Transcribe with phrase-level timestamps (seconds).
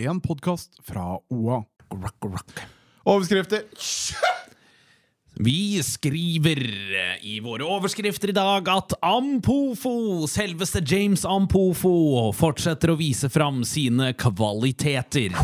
[0.00, 1.64] En podkast fra OA.
[3.04, 3.62] Overskrifter.
[5.34, 6.60] Vi skriver
[7.20, 11.92] i våre overskrifter i dag at Ampofo, selveste James Ampofo,
[12.32, 15.36] fortsetter å vise fram sine kvaliteter.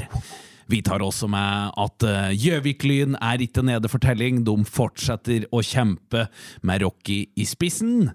[0.73, 4.41] Vi tar også med at eh, Gjøvik-Lyn er ikke nede for telling.
[4.47, 6.31] De fortsetter å kjempe
[6.65, 8.09] med Rocky i spissen.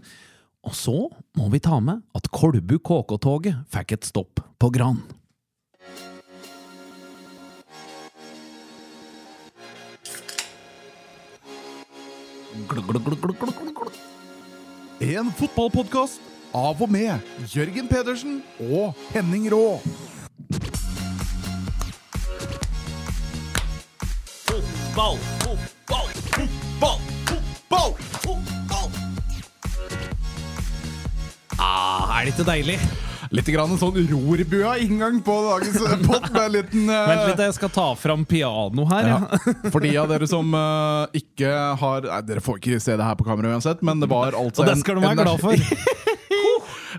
[0.66, 1.00] Og så
[1.38, 5.04] må vi ta med at Kolbu KK-toget fikk et stopp på Gran.
[15.02, 16.20] En fotballpodkast
[16.54, 19.80] av og med Jørgen Pedersen og Henning Rå.
[24.50, 27.96] Fotball, fotball, fotball, fotball,
[28.26, 28.92] fotball!
[31.56, 32.78] Ah, er det ikke deilig?
[33.32, 36.98] Litt grann en sånn rorbua inngang på dagens pott med en liten uh...
[37.08, 39.08] Vent litt, jeg skal ta fram piano her.
[39.08, 39.20] ja.
[39.22, 39.54] Ja.
[39.72, 43.16] For de av dere som uh, ikke har Nei, Dere får ikke se det her
[43.20, 45.56] på kamera uansett, men det var altså Og det skal du være glad for.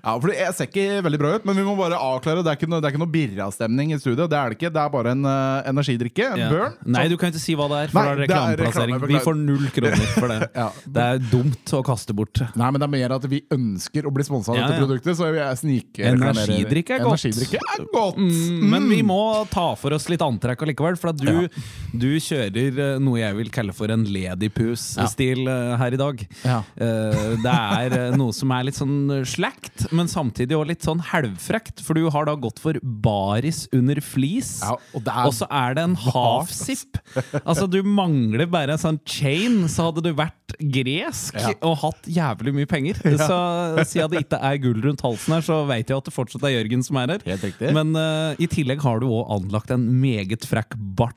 [0.03, 2.42] Ja, for Jeg ser ikke veldig bra ut, men vi må bare avklare.
[2.42, 4.27] Det er ikke noe, det er ikke noe birra-stemning i studio.
[4.27, 4.70] Det er det ikke.
[4.75, 6.27] Det er bare en uh, energidrikke.
[6.33, 6.48] En Ja.
[6.50, 6.72] burn.
[6.97, 8.97] Nei, du kan ikke si hva det er, for Nei, det er reklameplassering.
[8.98, 10.41] reklame, Vi får null kroner for det.
[10.62, 10.67] Ja.
[10.97, 12.42] Det er dumt å kaste bort.
[12.58, 15.17] Nei, men det er mer at vi ønsker å bli sponsa av Ja, dette produktet.
[15.20, 17.23] Så jeg sniker Energidrikk er godt.
[17.23, 18.19] Energidrikke er godt.
[18.19, 19.20] Mm, men vi må
[19.55, 21.47] ta for oss litt antrekk allikevel, for du,
[21.95, 26.27] du kjører eh, noe jeg vil kalle for en ladypus-stil eh, her i dag.
[26.42, 26.58] Ja.
[26.75, 31.82] Eh, det er noe som er litt sånn slakt, men samtidig også litt sånn halvfrekt,
[31.84, 34.58] for du har da gått for baris under flis.
[34.64, 36.98] Ja, og er Og så er det en half-zip.
[37.42, 41.52] Altså, du mangler bare en sånn chain, så hadde du vært gresk Ja.
[41.64, 42.98] og hatt jævlig mye penger.
[43.22, 43.38] Så
[43.88, 46.56] siden det ikke er gull rundt halsen her, så vet jeg at det fortsatt er
[46.58, 47.72] Jørgen som er her.
[47.72, 51.16] Men uh, i tillegg har du òg anlagt en meget frekk bart,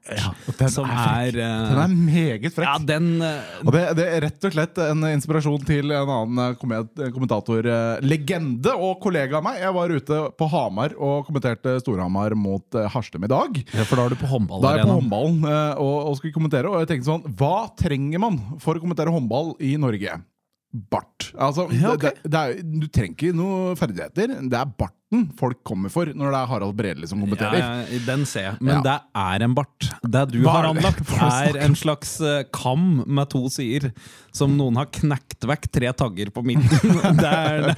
[0.60, 2.68] den som er er, uh, Den er meget frekk.
[2.68, 6.42] Ja, den uh, Og det, det er rett og slett en inspirasjon til en annen
[6.46, 6.56] eh,
[8.66, 9.60] komment- og kollega av meg.
[9.62, 13.60] Jeg var ute på Hamar og kommenterte Storhamar mot eh, Harstem i dag.
[13.74, 14.30] ja, For da er du på
[14.66, 17.70] Da er jeg på håndballen eh, og, og skulle kommentere, og jeg tenkte sånn Hva
[17.78, 20.20] trenger man for å kommentere håndball i Norge?
[20.92, 21.32] Bart.
[21.38, 22.12] Altså, Ja, okay.
[22.24, 24.36] det, det er, du trenger ikke noen ferdigheter.
[24.50, 24.92] Det er barten
[25.40, 27.62] folk kommer for når det er Harald Bredli som Ja, kommenterer.
[27.62, 28.56] ja, den ser jeg.
[28.60, 28.82] Men Ja.
[28.84, 29.86] det er en bart.
[30.04, 33.94] Det du Hva har anlagt, er en slags eh, kam med to sider.
[34.36, 36.98] Som noen har knekt vekk tre tagger på midten.
[37.26, 37.70] Er,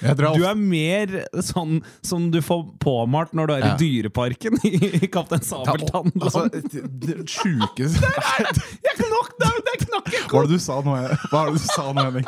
[0.00, 1.12] Jeg du er mer
[1.44, 6.08] sånn som du får påmalt når du er i Dyreparken i Kaptein Sabeltann.
[6.16, 6.46] Altså,
[7.02, 9.52] det- sjukeste jeg knakk det!
[9.72, 10.08] Det knakk!
[10.28, 10.94] Hva var det du sa nå,
[11.30, 12.26] Hva var det du sa nå, Henning?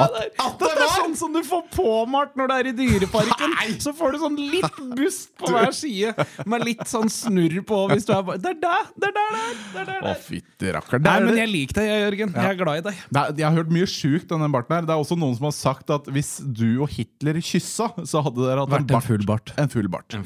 [0.00, 3.56] At, at Det er sånn som du får påmalt når du er i Dyreparken.
[3.82, 6.14] Så får du sånn litt bust på hver side,
[6.48, 7.80] med litt sånn snurr på.
[7.92, 8.88] Hvis du er bare, Det er der!
[8.96, 9.58] Det er der det er!
[9.82, 10.22] Er der Å, er!
[10.24, 11.02] fytti rakker.
[11.04, 12.34] Nei, er- men jeg liker deg, Jørgen.
[12.40, 13.02] Jeg er glad i deg.
[13.10, 14.88] Er, jeg har hørt mye sjukt om den barten her.
[14.88, 18.40] Det er også noen som har sagt at hvis du og Hitler kyssa, så hadde
[18.46, 19.52] dere hatt Vært en full bart.
[19.60, 20.16] En full bart.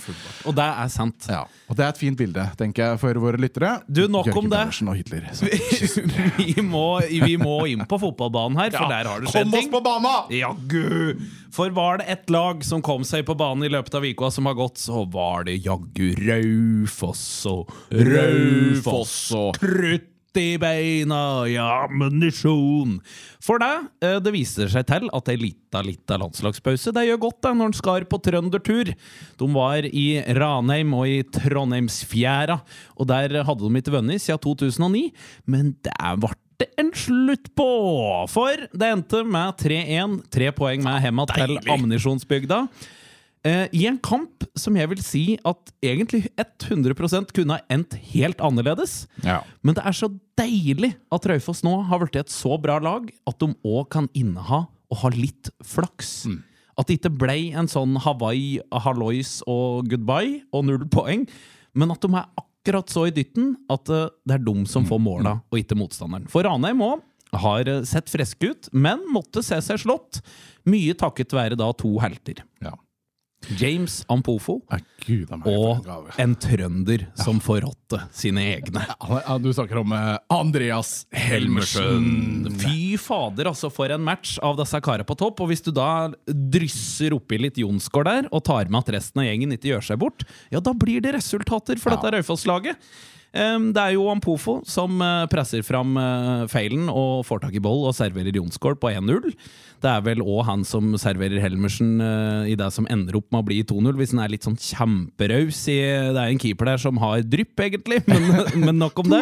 [0.45, 1.27] Og det er sant.
[1.31, 1.43] Ja.
[1.71, 3.75] Og det er et fint bilde, tenker jeg, for våre lyttere.
[3.89, 4.63] Du, nok Jørgen om det.
[4.69, 5.29] Pedersen og Hitler.
[5.33, 6.09] kysser.
[6.55, 9.69] Vi må, vi må inn på fotballbanen her, for der har det skjedd Kom oss
[9.69, 9.85] ting.
[9.85, 10.35] banen!
[10.37, 11.23] Ja, gud!
[11.55, 14.47] For var det ett lag som kom seg på banen i løpet av uka som
[14.51, 20.11] har gått, så var det jaggu Raufoss og Raufoss og krutt
[20.41, 22.99] i beina, ja, ammunisjon.
[23.43, 23.73] For det,
[24.05, 27.73] eh, det viser seg til at ei lita, lita landslagspause det gjør godt det når
[27.73, 28.93] en skal på trøndertur.
[29.41, 30.07] De var i
[30.39, 32.61] Ranheim og i Trondheimsfjæra,
[32.97, 35.05] og der hadde de ikke vunnet siden 2009,
[35.47, 37.71] men det ble det en slutt på!
[38.31, 40.21] For det endte med 3-1.
[40.31, 42.61] Tre poeng med hemma til ammunisjonsbygda.
[43.45, 48.41] Eh, I en kamp som jeg vil si at egentlig 100% kunne ha endt helt
[48.41, 49.03] annerledes.
[49.25, 49.43] Ja.
[49.61, 50.09] Men det er så
[50.41, 54.63] deilig at Raufoss nå har blitt et så bra lag at de òg kan inneha
[54.65, 56.25] og ha litt flaks.
[56.79, 61.27] At det ikke ble en sånn Hawaii, hallois og goodbye og null poeng,
[61.77, 65.03] men at de er akkurat så i dytten at eh, det er de som får
[65.05, 66.31] måla, og ikke motstanderen.
[66.33, 67.05] For Ranheim òg
[67.45, 70.23] har eh, sett friske ut, men måtte se seg slått.
[70.71, 72.41] Mye takket være da to helter.
[72.65, 72.73] ja.
[73.59, 74.61] James Ampofo
[75.05, 75.87] Gud, og
[76.21, 78.85] en trønder som forrådte sine egne.
[79.45, 82.49] Du snakker om eh, Andreas Helmersen.
[82.63, 85.43] Fy fader, altså, for en match av disse karene på topp.
[85.45, 89.29] Og hvis du da drysser oppi litt Jonsgård der, og tar med at resten av
[89.29, 90.25] gjengen ikke gjør seg bort,
[90.55, 92.81] ja, da blir det resultater for dette Raufoss-laget.
[93.35, 97.83] Det er jo Ampofo som eh, presser fram eh, feilen og får tak i boll
[97.89, 99.33] og serverer Jonsgaard på 1-0.
[99.85, 103.43] Det er vel òg han som serverer Helmersen eh, i det som ender opp med
[103.43, 105.59] å bli 2-0, hvis han er litt sånn kjemperaus.
[105.69, 108.31] i- Det er en keeper der som har drypp, egentlig, men,
[108.69, 109.21] men nok om det.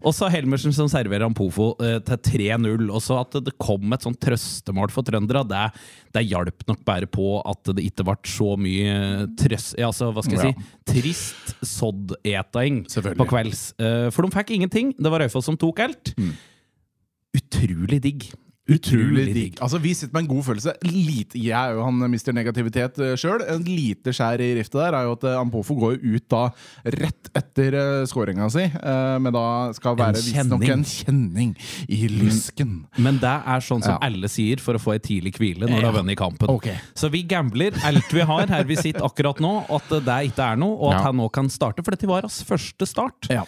[0.00, 2.88] Og så Helmersen som serverer Ampofo til 3-0.
[2.88, 5.66] Og så at det kom et sånn trøstemål for trøndere, det,
[6.16, 9.76] det hjalp nok bare på at det ikke ble så mye trøst...
[9.78, 10.72] Ja, altså, hva skal jeg si?
[10.94, 13.20] Trist sodd-eting Selvfølgelig.
[13.20, 13.66] på kvelds.
[13.82, 14.94] Eh, For de fikk ingenting.
[14.96, 16.14] Det var Raufoss som tok alt.
[17.34, 18.30] Utrolig digg.
[18.64, 19.58] Utrolig digg.
[19.60, 20.72] Altså, Vi sitter med en god følelse.
[20.88, 23.42] Lite, jeg er jo han mister negativitet uh, sjøl.
[23.52, 26.46] En lite skjær i riftet der er jo at eh, Ampofo går jo ut da
[26.96, 28.64] rett etter uh, skåringa si.
[28.64, 29.44] eh, men da
[29.76, 31.52] skal være visstnok en kjenning
[31.92, 32.72] i lysken.
[33.04, 34.00] Men det er sånn som Ja.
[34.08, 35.90] alle sier for å få ei tidlig hvile når du Ja.
[35.92, 36.48] har vunnet kampen.
[36.56, 36.78] Okay.
[36.96, 40.56] Så vi gambler alt vi har her vi sitter akkurat nå, at det ikke er
[40.56, 41.04] noe, og at Ja.
[41.10, 41.84] han nå kan starte.
[41.84, 43.28] For dette var hans første start.
[43.28, 43.44] Ja.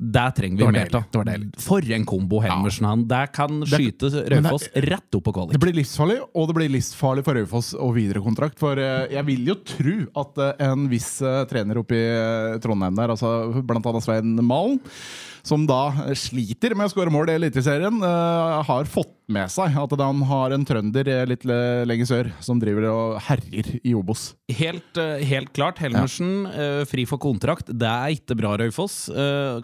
[0.00, 1.60] Det trenger vi Det mer av.
[1.60, 3.02] For en kombo Helmersen han.
[3.08, 5.52] Der kan skyte Raufoss rett opp på kvalik.
[5.52, 8.56] Det blir livsfarlig, og det blir livsfarlig for Raufoss og videre kontrakt.
[8.60, 12.06] For eh, jeg vil jo tro at eh, en viss eh, trener oppe i
[12.64, 14.80] Trondheim der, altså blant annet Svein Malen,
[15.46, 19.92] som da sliter med å skåre mål i Eliteserien, eh, har fått med seg at
[20.00, 24.32] han har en trønder eh, litt le- lenger sør som driver og herjer i Obos.
[24.58, 25.78] Helt, eh, helt klart.
[25.78, 26.84] Helmersen ja.
[26.90, 27.70] fri for kontrakt.
[27.70, 29.04] Det er ikke bra, Raufoss.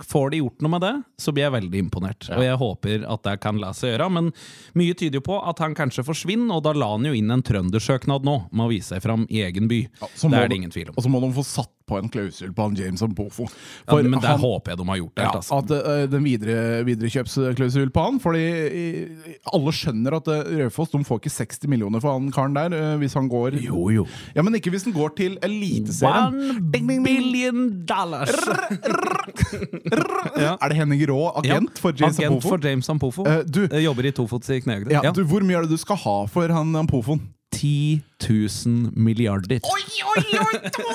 [0.06, 2.28] Får de gjort noe med det, så blir jeg veldig imponert.
[2.36, 4.08] Og jeg håper at det kan la seg gjøre.
[4.16, 4.30] Men
[4.78, 7.42] mye tyder jo på at han kanskje forsvinner, og da la han jo inn en
[7.46, 9.82] trøndersøknad nå, med å vise seg fram i egen by.
[10.00, 10.96] Ja, det er det ingen tvil om.
[10.96, 13.46] Og så må de få satt på en klausul på han James Ampofo.
[13.86, 15.12] Ja, men det håper jeg de har gjort.
[15.20, 15.60] Ja, Helt, altså.
[15.66, 18.20] At uh, den videre, viderekjøpsklausul på han.
[18.22, 22.56] Fordi eh, alle skjønner at uh, Raufoss de får ikke 60 millioner for han karen
[22.56, 24.06] der uh, hvis han går Jo, jo.
[24.36, 26.38] Ja, Men ikke hvis han går til Eliteserien.
[26.74, 28.32] One billion dollars!
[28.36, 30.40] Rr, rr, rr.
[30.40, 30.56] Ja.
[30.60, 32.48] Er det Henning Rå, agent for James agent Ampofo?
[32.54, 33.26] for James Ampofo.
[33.26, 34.92] Uh, du- Eh, Jobber i Tofots i Knegde.
[34.92, 35.10] Ja, Ja.
[35.12, 37.20] du, hvor mye er det du skal ha for han Ampofoen?
[37.56, 39.60] 10 000 milliarder.
[39.62, 40.60] Oi, oi, oi!
[40.72, 40.86] 10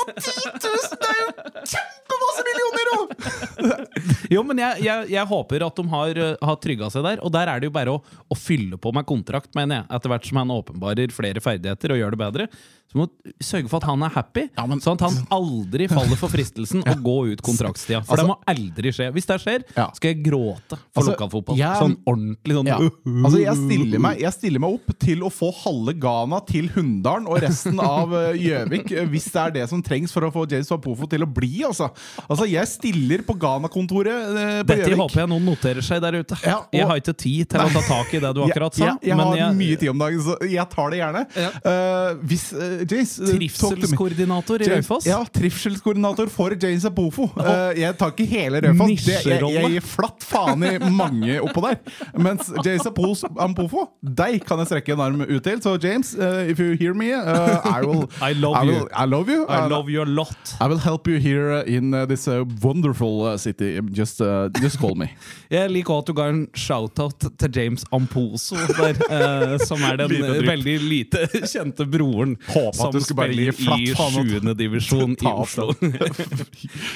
[0.66, 0.98] 000!
[0.98, 1.28] Det er jo
[1.76, 2.92] kjempemasse millioner!
[2.92, 3.00] jo!
[4.32, 7.20] Jo, men jeg, jeg, jeg håper at de har, uh, har trygga seg der.
[7.26, 8.00] Og der er det jo bare å,
[8.32, 9.88] å fylle på med kontrakt, mener jeg.
[9.98, 12.46] Etter hvert som han åpenbarer flere ferdigheter og gjør det bedre.
[12.92, 15.86] Så må du sørge for at han er happy, Ja, men- sånn at han aldri
[15.92, 18.02] faller for fristelsen å gå ut kontraktstida.
[18.08, 19.10] For Altså- det må aldri skje.
[19.16, 19.90] Hvis det skjer, Ja.
[20.00, 21.60] skal jeg gråte for Altså, lokalfotball.
[21.60, 22.80] jeg- Sånn ordentlig sånn Ja.
[22.80, 26.72] Altså, jeg, stiller meg, jeg stiller meg opp til å få halve Ghana til
[27.12, 30.32] Hunndalen og resten av eh, Gjøvik, eh, hvis det er det som trengs for å
[30.34, 31.64] få James Wapofo til å bli.
[31.68, 31.90] Altså,
[32.28, 36.38] altså Jeg stiller på Ghana-kontoret eh, på Dette håper jeg noen noterer seg der ute.
[36.46, 38.86] Ja, og- Jeg har ikke tid til å ta tak i det du akkurat sa.
[38.86, 41.24] Jeg, jeg, jeg har jeg- mye tid om dagen, så jeg tar det gjerne.
[41.42, 43.16] Eh, hvis uh, James.
[43.32, 45.08] Trivselskoordinator i Raufoss.
[45.10, 47.28] Ja, trivselskoordinator for James Apofo.
[47.38, 49.08] Uh, jeg tar ikke hele Raufoss.
[49.08, 51.80] Jeg, jeg gir flatt faen i mange oppå der.
[52.18, 55.62] Mens James Apofo, deg kan jeg strekke en arm ut til.
[55.64, 56.14] Så James,
[56.52, 58.88] if you hear me, eh, I will I love I will, you.
[58.94, 59.46] I love you.
[59.48, 60.56] I love you a lot.
[60.60, 63.80] I will help you here in uh, this uh, wonderful uh, city.
[63.92, 65.08] Just, uh, just call me.
[65.52, 70.46] Jeg liker at du ga en shout-out til James Amposo, der, som er den Lite
[70.48, 74.54] veldig lite kjente broren Håper som spiller i faen 7.
[74.60, 75.72] divisjon i Oslo.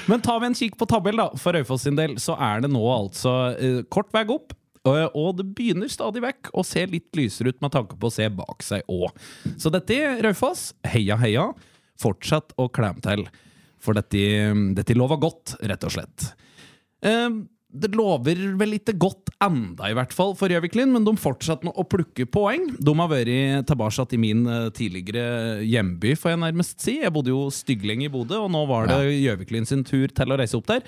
[0.06, 2.72] Men tar vi en kikk på tabell da, for Raufoss sin del, så er det
[2.74, 4.54] nå altså eh, kort vei opp.
[4.86, 8.14] Og og det begynner stadig vekk å se litt lysere ut med tanke på å
[8.14, 9.10] se bak seg òg.
[9.58, 11.50] Så dette, Raufoss, heia heia.
[12.02, 13.26] Fortsett å klemme til.
[13.82, 16.30] For dette, dette lover godt, rett og slett.
[17.06, 17.30] Eh,
[17.76, 21.86] det lover vel ikke godt enda, i hvert fall, for Gjøviklin, men de fortsetter å
[21.92, 22.70] plukke poeng.
[22.80, 26.98] De har vært tilbake i min eh, tidligere hjemby, får jeg nærmest si.
[27.04, 30.40] Jeg bodde jo stygglenge i Bodø, og nå var det Gjøviklin sin tur til å
[30.40, 30.88] reise opp der.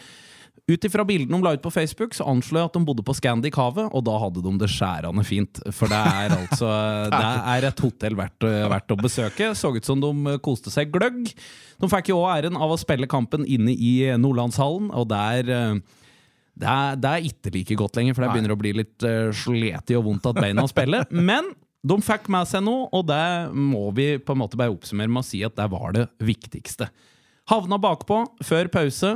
[0.68, 3.14] Ut ifra bildene de la ut på Facebook, så anslår jeg at de bodde på
[3.16, 5.62] Scandic Havet, og da hadde de det skjærende fint.
[5.72, 6.72] For det er altså
[7.14, 9.54] Det er et hotell verdt, verdt å besøke.
[9.56, 11.32] Så ut som de koste seg gløgg.
[11.80, 15.80] De fikk jo òg æren av å spille kampen inne i Nordlandshallen, og der
[16.58, 19.30] det er, det er ikke like godt lenger, for det begynner å bli litt uh,
[19.36, 21.06] sleti og vondt at beina spiller.
[21.32, 21.52] Men
[21.88, 25.24] de fikk med seg noe, og det må vi på en måte bare oppsummere med
[25.24, 26.90] å si at det var det viktigste.
[27.48, 29.14] Havna bakpå før pause.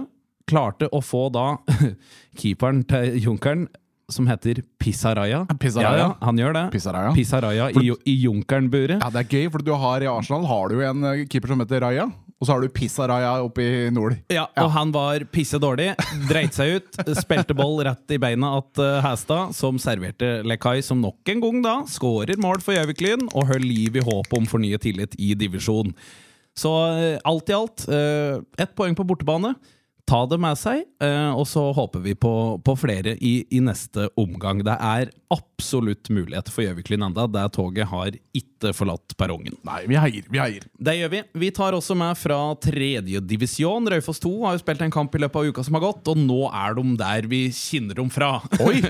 [0.51, 1.53] Klarte å få da
[2.39, 3.69] keeperen til Junkeren,
[4.11, 5.45] som heter Pissaraya.
[5.59, 5.91] Pissaraya.
[5.95, 6.65] Ja, ja, han gjør det.
[6.73, 7.13] Pissaraya.
[7.15, 8.99] Pissaraya i, i Junkeren-buret.
[8.99, 11.63] Ja, Det er gøy, for du har i Arsenal har du en uh, keeper som
[11.63, 12.09] heter Raja.
[12.41, 14.15] Og så har du Pissaraya oppe i nord.
[14.33, 15.91] Ja, og han var pisse dårlig.
[16.25, 17.01] Dreit seg ut.
[17.19, 21.75] Spilte ball rett i beina til Hæstad, som serverte Lekai, som nok en gang da
[21.85, 25.93] skårer mål for Gjøviklyn og holder liv i håp om fornyet tillit i divisjon.
[26.57, 29.53] Så uh, alt i alt, uh, ett poeng på bortebane.
[30.11, 32.33] Ta det med seg, eh, og så håper vi på,
[32.65, 34.59] på flere i, i neste omgang.
[34.67, 39.55] Det er absolutt mulighet for Gjøviklyn enda, der toget har ikke forlatt perrongen.
[39.65, 40.27] Nei, vi heier.
[40.27, 40.67] Vi heier.
[40.75, 41.21] Det gjør vi.
[41.45, 43.87] Vi tar også med fra tredjedivisjon.
[43.93, 46.19] Raufoss 2 har jo spilt en kamp i løpet av uka som har gått, og
[46.19, 48.33] nå er de der vi kjenner dem fra.
[48.59, 48.83] Oi!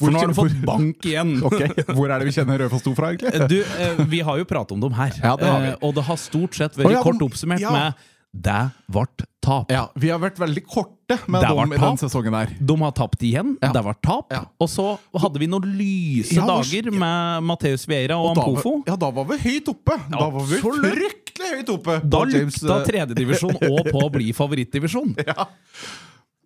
[0.00, 1.36] For nå har de fått bank igjen.
[1.50, 1.62] Ok,
[1.94, 3.46] Hvor er det vi kjenner Raufoss 2 fra, egentlig?
[3.50, 5.70] Du, eh, vi har jo pratet om dem her, Ja, det har vi.
[5.72, 7.72] Eh, og det har stort sett vært oh, ja, kort oppsummert ja.
[7.74, 9.04] med 'det ble
[9.42, 9.70] tap'.
[9.72, 12.50] Ja, Vi har vært veldig korte med Det dem i den sesongen her.
[12.60, 13.56] De har tapt igjen.
[13.62, 13.72] Ja.
[13.72, 14.30] Det var tap.
[14.32, 14.44] Ja.
[14.60, 18.72] Og så hadde vi noen lyse Ja, dager med Matheus Vieira og, og Ampofo.
[18.78, 19.98] var- ja, da var vi høyt oppe.
[20.10, 21.98] Da var vi fryktelig høyt oppe.
[22.08, 25.16] Da lukta eh, tredjedivisjon og på å bli favorittdivisjon.
[25.26, 25.46] Ja.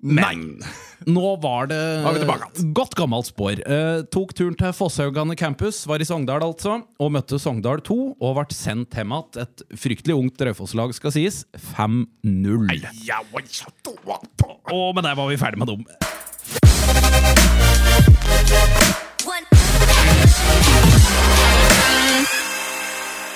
[0.05, 0.59] Men
[1.09, 1.79] nå var det
[2.77, 3.57] godt gammelt spor.
[3.57, 8.37] Eh, tok turen til Fosshaugane campus, var i Sogndal altså, og møtte Sogndal 2 og
[8.37, 9.47] ble sendt hjem igjen.
[9.47, 11.45] Et fryktelig ungt Raufoss-lag, skal sies.
[11.73, 12.69] 5-0.
[13.09, 13.73] Ja, oi, så-
[14.73, 15.87] Og med det var vi ferdig med dem.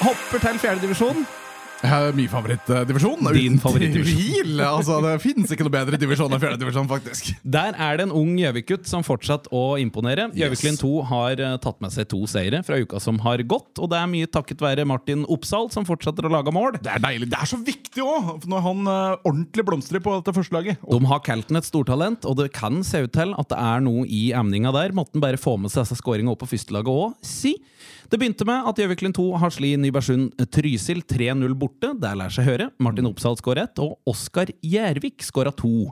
[0.00, 1.24] Hopper til fjerdedivisjon.
[1.78, 3.20] Min favorittdivisjon.
[3.34, 4.58] Din favorittdivisjon.
[4.66, 7.30] Altså, det fins ikke noe bedre divisjon enn fjerdedivisjon, faktisk.
[7.46, 10.26] Der er det en ung Gjøvik-gutt som fortsatt å imponere.
[10.34, 13.92] Gjøviklyn 2 har eh, tatt med seg to seire fra uka som har gått, og
[13.92, 16.80] det er mye takket være Martin Oppsal, som fortsetter å lage mål.
[16.82, 17.30] Det er deilig.
[17.30, 20.82] Det er så viktig òg, når han eh, ordentlig blomstrer på dette førstelaget.
[20.82, 24.02] De har Calton et stortalent, og det kan se ut til at det er noe
[24.10, 24.96] i emninga der.
[24.98, 27.54] Måtte han bare få med seg disse skåringene opp på førstelaget òg, si.
[28.08, 31.90] Det begynte med at Gjøviklyn 2 har sli Nybergsund Trysil 3-0 borte.
[32.00, 32.70] Der lar seg høre.
[32.80, 35.90] Martin Oppsal skåra ett, og Oskar Gjervik skåra to.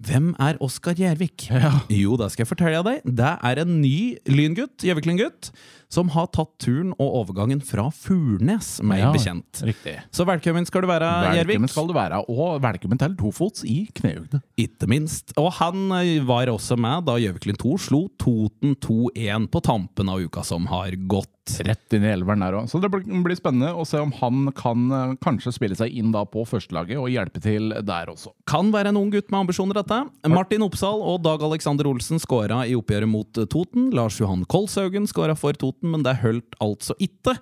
[0.00, 1.50] Hvem er Oskar Gjervik?
[1.92, 3.04] Jo, det skal jeg fortelle deg.
[3.04, 5.50] Det er en ny Lyngutt, Gjøviklyn-gutt,
[5.90, 9.62] som har tatt turen og overgangen fra Furnes, meg bekjent.
[9.66, 9.96] Riktig.
[10.14, 11.56] Så velkommen skal du være, Gjervik.
[11.56, 14.40] Velkommen skal du være, og velkommen til Tofots i knehøgde.
[14.60, 15.34] Ikke minst.
[15.40, 20.22] Og han eh, var også med da Gjøviklin 2 slo Toten 2-1 på tampen av
[20.22, 21.34] uka som har gått.
[21.66, 22.68] Rett inn i elveren der òg.
[22.70, 26.22] Så det blir spennende å se om han kan eh, kanskje spille seg inn da
[26.28, 28.30] på førstelaget og hjelpe til der også.
[28.50, 29.98] Kan være en ung gutt med ambisjoner, dette.
[30.30, 33.90] Martin Oppsal og Dag Alexander Olsen skåra i oppgjøret mot Toten.
[33.96, 37.36] Lars Johan Kolshaugen skåra for Toten, men det holdt altså ikke.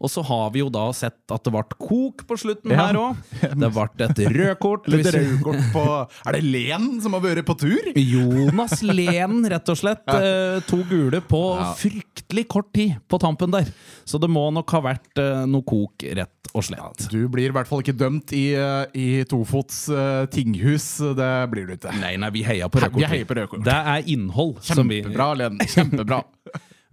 [0.00, 2.86] Og så har vi jo da sett at det ble kok på slutten Ja.
[2.88, 3.16] her òg.
[3.62, 4.86] Det ble et rødkort.
[4.90, 5.84] Hvis- rødkort på
[6.26, 7.92] Er det Len som har vært på tur?
[7.96, 10.02] Jonas Len, rett og slett.
[10.06, 10.60] Ja.
[10.68, 11.42] To gule på
[11.80, 13.68] fryktelig kort tid på tampen der.
[14.04, 17.08] Så det må nok ha vært eh, noe kok, rett og slett.
[17.12, 20.86] Du blir i hvert fall ikke dømt i, eh, i Tofots uh, tinghus.
[21.18, 21.92] Det blir du ikke.
[22.00, 23.64] Nei, nei, vi heier på rødkort.
[23.66, 24.58] Det er innhold.
[24.64, 25.58] som vi- Kjempebra, Len.
[25.60, 26.22] Kjempebra.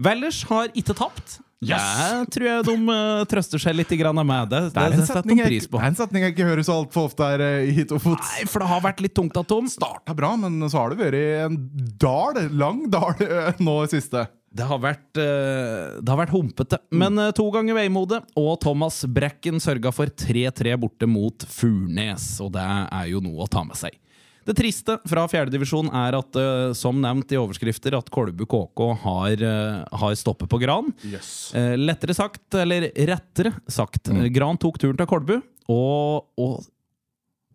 [0.02, 1.40] Vellers har ikke tapt.
[1.64, 1.80] Yes.
[1.80, 4.52] Jeg tror jeg de uh, trøster seg litt grann med.
[4.52, 7.72] Det, Det er, det er en setning jeg ikke hører så altfor ofte her Uh,
[7.76, 8.30] hit og fots.
[8.34, 9.68] Nei, for det har vært litt tungt at Tom.
[9.72, 11.58] Starta bra, men så har det vært en
[12.00, 14.28] dal, lang dal, uh, nå i siste.
[14.54, 18.20] Det har vært, det har vært humpete, men eh, to ganger veimode.
[18.38, 23.50] Og Thomas Brekken sørga for 3-3 borte mot Furnes, og det er jo noe å
[23.50, 23.98] ta med seg.
[24.44, 29.32] Det triste fra fjerdedivisjon er at, eh, som nevnt i overskrifter, at Kolbu KK har,
[29.44, 30.92] eh, har stoppet på Gran.
[31.04, 31.54] Yes.
[31.54, 34.28] lettere sagt, eller rettere sagt, mm.
[34.34, 35.36] Gran tok turen til Kolbu
[35.72, 36.64] og, og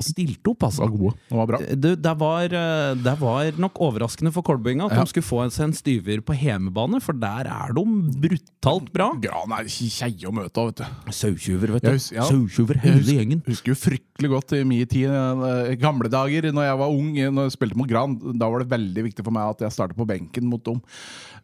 [0.03, 0.85] stilte opp, altså.
[0.87, 1.15] var gode.
[1.29, 1.59] Det var bra.
[1.59, 5.03] Det, det, var, eh, det var nok overraskende for Kolbinga at Ja.
[5.05, 7.85] de skulle få seg en styver på hjemmebane, for der er de
[8.23, 9.11] brutalt bra.
[9.23, 11.13] Gran er kjeie å møte vet du.
[11.13, 11.91] Sauetjuver, vet du.
[11.97, 12.23] hus- ja.
[12.29, 13.43] Sauetjuver, hele gjengen.
[13.47, 17.49] husker jo fryktelig godt i min tid, I gamle dager, når jeg var ung, når
[17.51, 18.17] jeg spilte mot Gran.
[18.39, 20.81] Da var det veldig viktig for meg at jeg startet på benken mot dem.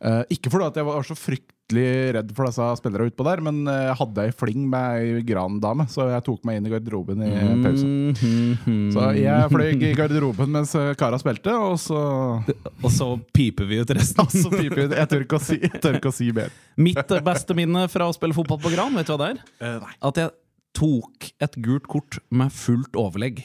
[0.01, 3.87] Eh, ikke fordi jeg var så fryktelig redd for disse spillerne utpå der, men eh,
[3.89, 7.31] jeg hadde ei fling med ei Gran-dame, så jeg tok meg inn i garderoben i
[7.63, 7.95] pausen.
[8.13, 8.93] Mhm.
[8.93, 12.03] Så jeg fløy i garderoben mens eh, kara spilte, og så
[12.85, 14.29] Og så piper vi ut resten.
[14.45, 14.97] så piper jeg ut.
[14.99, 16.53] Jeg tør ikke å si, jeg tør ikke å si mer.
[16.77, 19.45] Mitt beste minne fra å spille fotball på Gran, vet du hva det er?
[19.63, 19.95] Uh, nei.
[20.05, 20.35] At jeg
[20.75, 23.45] tok et gult kort med fullt overlegg.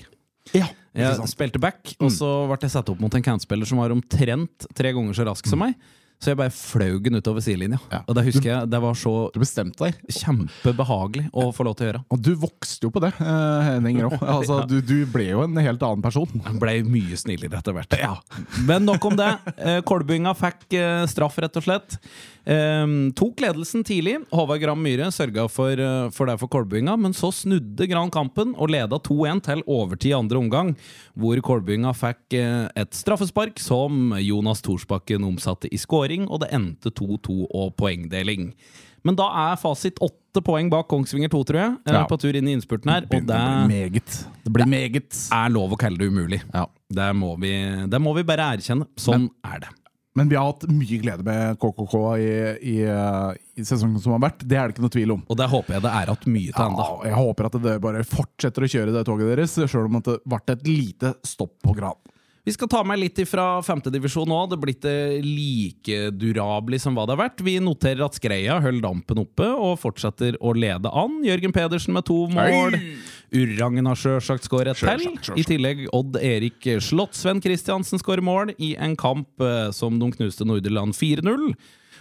[0.58, 0.66] Ja,
[0.98, 4.66] Jeg spilte back, og så ble jeg satt opp mot en kantspiller som var omtrent
[4.76, 5.78] tre ganger så rask som meg.
[6.20, 7.78] Så jeg bare flaug den utover sidelinja.
[7.94, 8.02] Ja.
[8.04, 10.02] Og det husker jeg, det var så Du bestemte deg.
[10.12, 12.02] kjempebehagelig å få lov til å gjøre.
[12.12, 14.10] Og du vokste jo på det, eh, Henning Rå.
[14.40, 16.28] Altså, du, du ble jo en helt annen person.
[16.36, 17.96] Jeg ble mye snillere etter hvert.
[18.68, 19.30] Men nok om det.
[19.56, 21.96] Eh, Kolbynga fikk eh, straff, rett og slett.
[22.50, 24.16] Um, tok ledelsen tidlig.
[24.34, 25.80] Håvard Gram Myhre sørga for,
[26.16, 30.16] for det for Kolbynga, men så snudde Gran kampen og leda 2-1 til overtid i
[30.18, 30.72] andre omgang,
[31.20, 36.09] hvor Kolbynga fikk et straffespark som Jonas Thorsbakken omsatte i scoring.
[36.10, 38.54] Skåring, og det endte 2-2 og poengdeling.
[39.06, 42.06] Men da er fasit åtte poeng bak Kongsvinger 2, tror jeg, eh, Ja.
[42.06, 43.04] på tur inn i innspurten her.
[43.04, 44.26] Og Det det blir meget.
[44.44, 45.30] Det blir meget.
[45.32, 46.42] er lov å kalle det umulig.
[46.54, 46.66] Ja.
[46.92, 48.88] Det må vi, det må vi bare erkjenne.
[48.98, 49.70] Sånn er det.
[50.16, 52.78] Men vi har hatt mye glede med KKK i, i,
[53.56, 54.40] i sesongen som har vært.
[54.46, 55.24] Det er det ikke noe tvil om.
[55.30, 56.78] Og det håper jeg det er hatt mye til ennå.
[56.78, 60.20] Ja, jeg håper at det bare fortsetter å kjøre det toget deres, sjøl om det
[60.26, 61.96] ble et lite stopp på Gran.
[62.48, 64.40] Vi skal ta med litt fra femtedivisjon nå.
[64.50, 67.44] Det blir ikke like durabelig som hva det har vært.
[67.46, 71.20] Vi noterer at Skreia holder dampen oppe og fortsetter å lede an.
[71.28, 72.78] Jørgen Pedersen med to mål.
[73.36, 75.36] Urrangen har sjølsagt skåret et til.
[75.38, 80.48] I tillegg Odd Erik Slottsvenn Kristiansen skårer mål i en kamp eh, som de knuste
[80.48, 81.52] Norderland 4-0.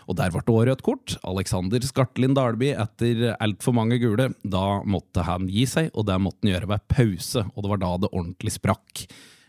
[0.09, 1.17] Og der ble det òg rødt kort.
[1.29, 4.31] Alexander Skartlin Dalby etter altfor mange gule.
[4.41, 7.45] Da måtte han gi seg, og det måtte han gjøre ved pause.
[7.53, 9.05] Og det var da det ordentlig sprakk.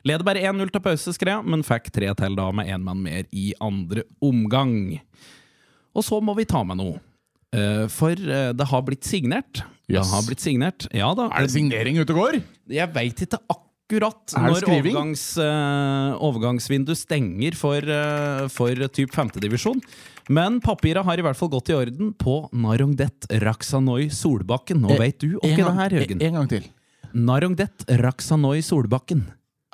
[0.07, 3.25] Leder bare 1-0 til pause, skrev, men fikk tre til da med én mann mer
[3.35, 4.99] i andre omgang.
[5.95, 6.99] Og så må vi ta med noe.
[7.55, 9.63] Eh, For eh, det har blitt signert.
[9.89, 10.85] Det har blitt signert.
[10.93, 11.31] Ja da.
[11.33, 12.39] Er det signering ute og går?
[12.69, 19.81] Jeg veit ikke akkurat når overgangs, uh, overgangsvindu stenger for, uh, for typ femtedivisjon.
[20.29, 24.83] Men papira har i hvert fall gått i orden på Narongdet Raksanoi Solbakken.
[24.85, 26.21] Nå veit du ikke det her, Jørgen.
[26.21, 26.69] En, en gang til.
[27.17, 29.25] Narongdet Raksanoi Solbakken.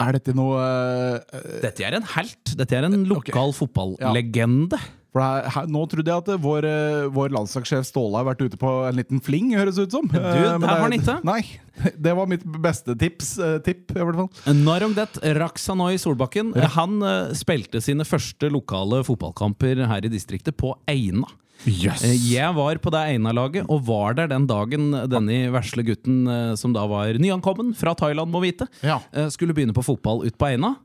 [0.01, 2.53] Er dette noe uh, Dette er en helt.
[2.59, 4.79] Dette er en lokal fotballegende.
[5.15, 8.25] For det er, her, Nå trodde jeg at eh, vår, eh, vår landslagssjef Ståle har
[8.27, 10.09] vært ute på en liten fling, høres ut som.
[10.11, 11.15] Du, Eh, det har han ikke.
[11.23, 11.39] Nei,
[12.07, 13.29] det var mitt beste tips.
[13.39, 14.55] eh, tipp, i hvert fall.
[14.59, 21.31] Narongdet Raksanoi Solbakken Han eh, spilte sine første lokale fotballkamper her i distriktet på Eina.
[21.65, 22.03] Yes.
[22.03, 26.55] Eh, Jeg var på det Eina-laget, og var der den dagen denne vesle gutten, eh,
[26.59, 28.99] som da var nyankommen fra Thailand, må vite, Ja.
[29.13, 30.75] eh, skulle begynne på fotball ut på Eina.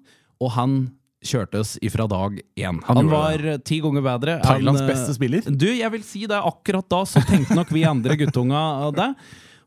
[0.41, 0.79] Og han
[1.23, 2.79] kjørte oss ifra dag én.
[2.87, 4.39] Han, han var eh, ti ganger bedre.
[4.43, 5.43] Thailands beste spiller.
[5.45, 6.39] Du, jeg vil si det.
[6.41, 8.63] Akkurat da så tenkte nok vi andre guttunga
[8.97, 9.11] det.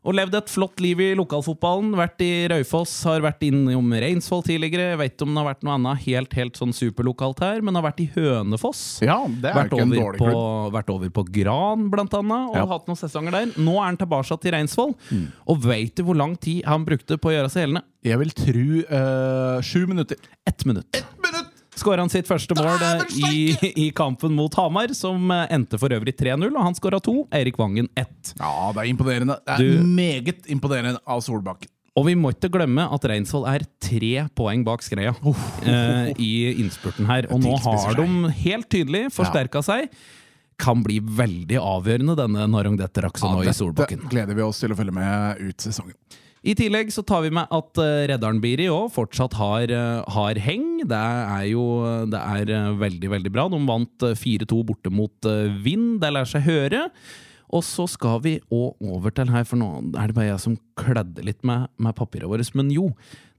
[0.04, 1.94] Og levd et flott liv i lokalfotballen.
[1.96, 4.90] Vært i Raufoss, har vært innom Reinsvoll tidligere.
[4.92, 7.74] Jeg vet ikke om det har vært noe annet helt, helt sånn superlokalt her, men
[7.78, 8.82] har vært i Hønefoss.
[9.04, 10.74] Ja, det er Vært ikke en dårlig på, klubb.
[10.76, 12.66] vært over på Gran, blant annet, og Ja.
[12.66, 13.46] hatt noen sesonger der.
[13.56, 14.94] Nå er han tilbake til Reinsvoll.
[15.10, 15.26] Mm.
[15.48, 17.82] Og veit du hvor lang tid han brukte på å gjøre seg gjeldende?
[18.04, 20.16] Jeg vil tro eh, sju minutter.
[20.46, 21.00] Ett minutt.
[21.74, 23.38] Skåra han sitt første mål eh, i,
[23.86, 27.16] i kampen mot Hamar, som eh, endte for øvrig 3-0, og han skåra to.
[27.34, 28.34] Eirik Vangen ett.
[28.38, 29.38] Ja, det er imponerende.
[29.44, 31.70] Det er Du- meget imponerende av Solbakken.
[31.94, 37.06] Og vi må ikke glemme at Reinsvoll er tre poeng bak Skreia eh, i innspurten
[37.06, 37.28] her.
[37.30, 38.08] Og nå har de
[38.40, 39.86] helt tydelig forsterka seg.
[40.58, 44.02] Kan bli veldig avgjørende, denne Narongdet Raksanoi Solbakken.
[44.02, 45.94] Dette gleder vi oss til å følge med ut sesongen.
[46.44, 50.40] I tillegg så tar vi med at redderen Reddaren Biri òg fortsatt har, eh, har
[50.44, 50.82] heng.
[50.84, 51.64] Det er jo
[52.12, 53.46] det er eh, veldig, veldig bra.
[53.48, 55.30] De vant eh, 4-2 borte mot
[55.64, 56.02] Vind.
[56.02, 56.90] Det lar seg høre.
[57.52, 60.58] Og så skal vi òg over til her, for nå er det bare jeg som
[60.80, 62.46] kledde litt med, med papirene våre.
[62.56, 62.90] Men jo,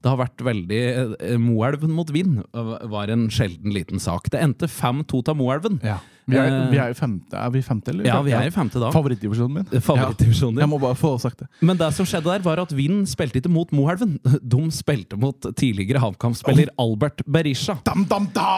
[0.04, 4.30] det har vært veldig eh, Moelven mot Vind var en sjelden liten sak.
[4.32, 5.80] Det endte 5-2 til Moelven.
[5.82, 7.38] Vi er, Eh, vi er femte.
[7.38, 8.08] Er vi femte, eller?
[8.08, 8.89] Ja, vi er i femte da.
[8.94, 9.82] Favorittdivisjonen min.
[9.89, 10.63] Favorittdivisjonen din.
[10.63, 10.65] Ja.
[10.65, 11.50] Jeg må bare få sagt det.
[11.62, 14.18] Men det som skjedde der, var at Vind spilte ikke mot Moelven.
[14.56, 17.78] De spilte mot tidligere HamKam-spiller Albert Berisha.
[17.86, 18.50] Dam, dam, da!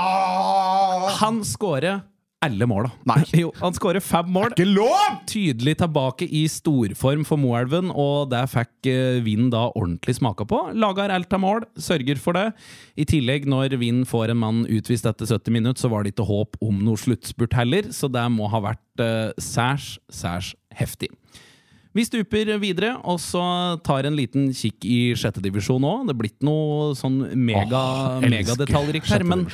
[1.20, 2.06] Han skårer
[2.48, 2.92] alle måla.
[3.38, 4.54] Jo, han skårer fem mål.
[4.56, 5.20] Ikke lov!
[5.30, 10.62] Tydelig tilbake i storform for Moelven, og det fikk eh, Vind da ordentlig smaka på.
[10.78, 12.48] Lager alt av mål, sørger for det.
[12.98, 16.28] I tillegg, når Vind får en mann utvist etter 70 minutter, så var det ikke
[16.30, 21.12] håp om noe sluttspurt heller, så det må ha vært uh, særs, særs heftig.
[21.98, 23.42] Vi stuper videre, og så
[23.86, 26.04] tar en liten kikk i sjette divisjon òg.
[26.06, 29.48] Det er blitt noe sånn mega, oh, elsker megadetaljrikt her, men,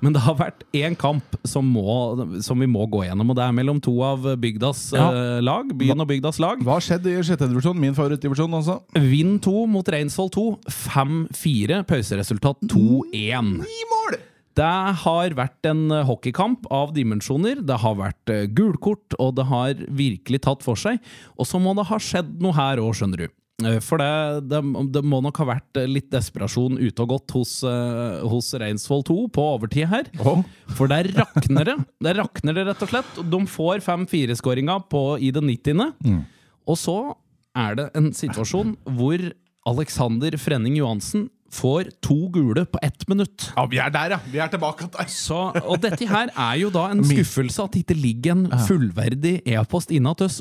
[0.00, 3.44] men det har vært én kamp som, må, som vi må gå gjennom, og det
[3.44, 5.10] er mellom to av bygdas Ja.
[5.12, 5.68] uh, lag.
[5.76, 6.64] Byen og bygdas lag.
[6.64, 7.76] Hva har skjedd i sjette divisjon?
[7.80, 8.80] Min favorittdivisjon, altså.
[8.96, 10.48] Vinn 2 mot Reinsvoll 2.
[10.88, 11.82] 5-4.
[11.90, 13.56] Pauseresultat 2-1.
[13.60, 14.20] Ni mål!
[14.58, 14.70] Det
[15.04, 17.60] har vært en eh, hockeykamp av dimensjoner.
[17.66, 20.98] Det har vært eh, gulkort, og det har virkelig tatt for seg.
[21.38, 23.28] Og så må det ha skjedd noe her òg, skjønner du.
[23.68, 24.60] Eh, For det, det,
[24.96, 27.54] det må nok ha vært litt desperasjon ute og gått hos,
[28.32, 30.10] hos Reinsvoll 2 på overtid her.
[30.24, 30.42] Oh.
[30.74, 31.78] For der rakner det.
[32.02, 33.22] Der rakner det, rett og slett.
[33.30, 34.80] De får 5-4-skåringa
[35.22, 36.22] i det 90.
[36.66, 36.98] Og så
[37.58, 39.30] er det en situasjon hvor
[39.70, 43.48] Alexander Frenning Johansen får to gule på ett minutt.
[43.56, 44.20] Ja, vi er der, ja!
[44.30, 45.08] Vi er tilbake der.
[45.10, 49.40] Så, og dette her er jo da en skuffelse at det ikke ligger en fullverdig
[49.50, 50.40] e-post inne til oss.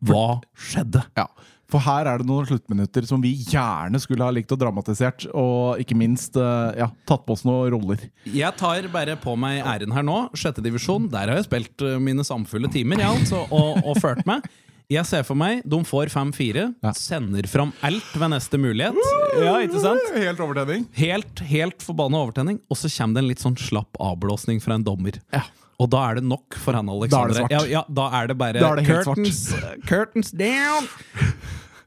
[0.00, 1.02] Hva skjedde?
[1.18, 1.26] Ja,
[1.70, 5.28] For her er det noen sluttminutter som vi gjerne skulle ha likt og dramatisert.
[5.36, 8.08] Og ikke minst eh, ja, tatt på oss noen roller.
[8.26, 10.16] Jeg tar bare på meg æren her nå.
[10.34, 14.24] Sjette divisjon, der har jeg spilt eh, mine samfulle timer jeg, altså, og, og ført
[14.26, 14.48] meg.
[14.90, 16.90] Jeg ser for meg de får 5-4, Ja.
[16.98, 18.96] sender fram alt ved neste mulighet.
[19.38, 20.02] Ja, ikke sant?
[20.16, 20.88] Helt overtenning.
[20.98, 24.82] Helt, helt forbanna overtenning, og så kommer det en litt sånn slapp avblåsning fra en
[24.84, 25.20] dommer.
[25.32, 25.44] Ja.
[25.80, 27.28] Og da er det nok for han Da er Alexander.
[27.28, 27.50] det svart.
[27.50, 29.54] Ja, ja, da er det bare er det curtains,
[29.86, 30.88] curtains down!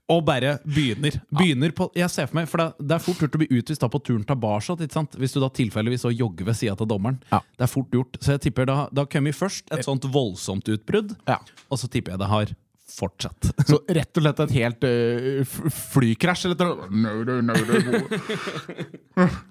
[0.10, 1.16] Og bare begynner.
[1.32, 3.80] Begynner på Jeg ser for meg, for det, det er fort gjort å bli utvist
[3.82, 4.76] da på turen tilbake.
[5.16, 7.22] Hvis du da tilfeldigvis jogger ved sida av dommeren.
[7.32, 7.40] Ja.
[7.58, 8.18] Det er fort gjort.
[8.20, 11.38] Så jeg tipper da, da kommer først et sånt voldsomt utbrudd, Ja.
[11.72, 12.52] og så tipper jeg det har
[12.94, 13.50] fortsatt.
[13.70, 15.56] Så rett og slett et helt uh,
[15.94, 17.58] flykrasj eller no, no, nei,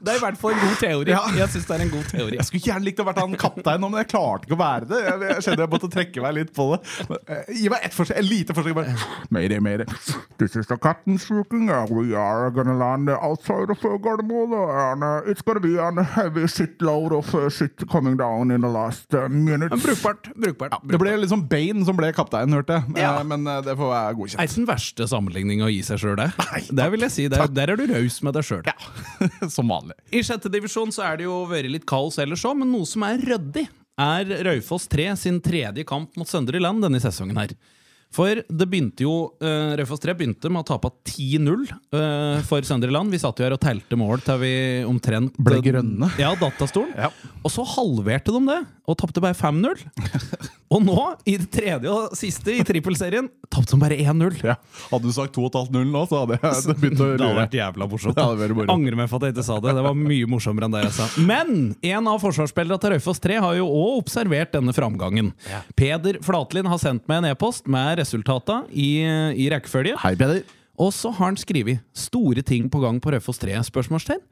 [0.02, 1.12] det er i hvert fall en god teori.
[1.12, 1.22] Ja.
[1.36, 2.38] Jeg synes det er en god teori.
[2.38, 5.00] Jeg skulle gjerne likt å være han kaptein men jeg klarte ikke å være det.
[5.06, 6.80] Jeg, jeg skjønner jeg måtte trekke meg litt på det.
[7.10, 8.76] Men, uh, Gi meg ett forsøk, et lite forsøk.
[8.78, 8.96] Bare.
[9.34, 9.86] Mayday, mayday.
[10.40, 11.68] This is the captain speaking.
[11.92, 14.52] We are gonna land outside of uh, Gardermoen.
[14.52, 18.68] And uh, it's gonna be a heavy shitload of uh, shit coming down in the
[18.68, 19.82] last uh, minutes.
[19.82, 20.30] Brukbart.
[20.36, 20.78] brukbart.
[20.88, 23.02] Det ble liksom Bane som ble kaptein, hørte jeg.
[23.02, 23.12] Ja.
[23.32, 26.16] Eh, Men eh, det får være er ikke den verste sammenligninga å gi seg sjøl,
[26.20, 26.30] det.
[26.70, 27.28] Det vil jeg si.
[27.32, 28.72] Der, der er du raus med deg sjøl.
[29.56, 29.96] Som vanlig.
[30.12, 33.04] I sjette divisjon så er det jo vært litt kaos ellers òg, men noe som
[33.08, 33.68] er ryddig,
[34.02, 37.52] er Raufoss 3 sin tredje kamp mot Søndre Land denne sesongen her.
[38.12, 41.62] For det begynte jo uh, Raufoss 3 begynte med å tape 10-0
[41.96, 43.12] uh, for Søndre Land.
[43.12, 44.54] Vi satt jo her og telte mål til vi
[44.88, 46.10] omtrent Ble grønne.
[46.20, 46.92] Ja, datastolen.
[46.98, 47.08] Ja.
[47.40, 49.86] Og så halverte de det, og tapte bare 5-0.
[50.72, 54.38] og nå, i det tredje og siste i trippelserien, tapt som bare 1-0.
[54.46, 54.54] Ja.
[54.88, 57.88] Hadde du sagt 2,5-0 nå, så hadde jeg det begynt å Det hadde vært jævla
[57.90, 58.16] morsomt.
[58.16, 58.72] Ja, det hadde vært.
[58.72, 59.76] Angrer meg for at jeg ikke sa det.
[59.76, 61.08] Det var mye morsommere enn det jeg sa.
[61.28, 61.54] Men
[61.92, 65.32] en av forsvarsspillerne til Raufoss 3 har jo òg observert denne framgangen.
[65.78, 68.90] Peder Flatlin har sendt meg en e-post med resultata i,
[69.36, 69.98] i rekkefølge.
[70.02, 70.44] Hei, Peder.
[70.80, 74.22] Og så har han skrevet 'Store ting på gang på Raufoss 3?' spørsmålstegn.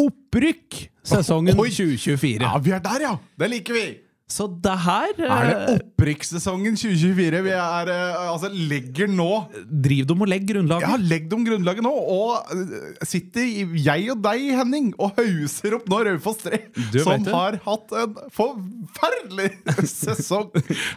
[0.00, 2.40] Opprykk sesongen 2024.
[2.40, 3.18] Ja, vi er der, ja!
[3.36, 4.09] Det liker vi!
[4.30, 9.28] Så det her Er det eh, opprykkssesongen 2024 vi er eh, Altså, legger nå
[9.66, 10.86] Driv dem og legg grunnlaget?
[10.86, 15.88] Ja, legg dem grunnlaget nå, og eh, sitter jeg og deg, Henning, og hauser opp
[15.90, 16.60] nå Raufoss 3,
[17.02, 19.50] som har hatt en forferdelig
[19.90, 20.50] sesong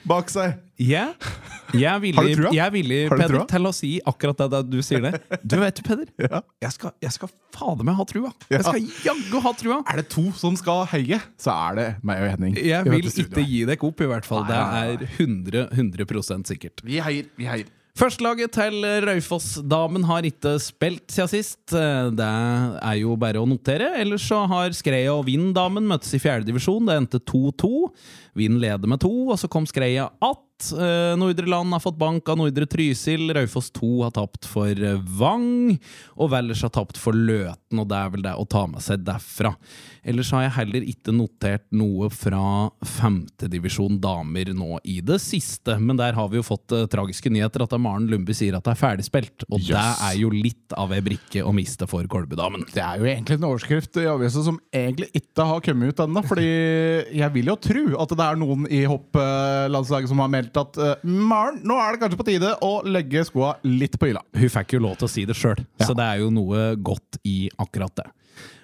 [0.10, 0.60] bak seg.
[0.82, 1.14] Ja.
[1.74, 2.34] Jeg er villig?
[2.54, 5.12] Jeg er villig Peder, til å si akkurat det det du sier det.
[5.46, 6.42] Du vet du, Peder, Ja.
[6.66, 8.32] jeg skal, jeg skal fader meg ha trua.
[8.50, 8.58] Ja.
[8.60, 9.78] Jeg skal jaggu ha trua.
[9.94, 12.58] Er det to som skal heie, så er det meg og Henning.
[12.58, 14.44] Jeg vil ikke gi deg opp, i hvert fall.
[14.50, 16.84] Det Nei, det er 100, 100% sikkert.
[16.86, 17.72] Vi heier, vi heier.
[17.94, 21.60] Førstelaget til Raufoss-damen har ikke spilt siden sist.
[21.70, 23.92] Det er jo bare å notere.
[24.02, 26.90] Ellers så har Skreia og Vind-damen møttes i fjerdedivisjon.
[26.90, 27.70] Det endte 2-2.
[28.34, 30.72] Vind leder med to, og så kom Skreia att.
[30.72, 33.34] Eh, Nordre Land har fått bank av Nordre Trysil.
[33.34, 35.78] Raufoss 2 har tapt for eh, Vang.
[36.16, 39.04] Og Valdres har tapt for Løten, og det er vel det å ta med seg
[39.06, 39.54] derfra.
[40.04, 45.78] Ellers har jeg heller ikke notert noe fra femtedivisjon damer nå i det siste.
[45.80, 48.76] Men der har vi jo fått eh, tragiske nyheter at Maren Lundby sier at det
[48.76, 49.48] er ferdigspilt.
[49.50, 52.66] Og det er jo litt av ei brikke å miste for Kolbudamen.
[52.74, 56.24] Det er jo egentlig en overskrift i avisa som egentlig ikke har kommet ut ennå.
[56.28, 56.50] Fordi
[57.14, 61.06] jeg vil jo tro at det er noen i hopplandslaget som har meldt at eh,
[61.06, 64.24] Maren, nå er det kanskje på tide å legge skoa litt på hylla.
[64.38, 65.88] Hun fikk jo lov til å si det sjøl, Ja.
[65.90, 68.08] så det er jo noe godt i akkurat det.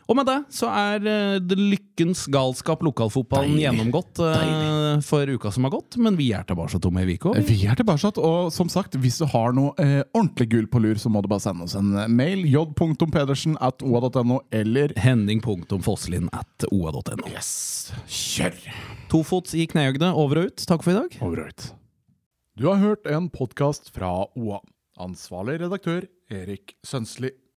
[0.10, 3.66] Og med det så er eh, det lykkens galskap lokalfotballen Deilig.
[3.68, 5.04] gjennomgått Deilig.
[5.06, 6.00] for uka som har gått.
[6.02, 7.36] Men vi er tilbake om ei uke.
[7.46, 10.98] Vi er tilbake, og som sagt, hvis du har noe eh, ordentlig gull på lur,
[10.98, 12.42] så må du bare sende oss en mail.
[12.50, 17.30] j.pedersen at oa.no, eller Henning.fosslin at oa.no.
[17.30, 18.58] Yes, kjør!
[19.14, 20.66] Tofots i knehøgde, over og ut.
[20.70, 21.20] Takk for i dag.
[21.22, 21.70] Over og ut.
[22.60, 24.60] Du har hørt en podkast fra OA.
[25.00, 27.30] Ansvarlig redaktør Erik Sønsli.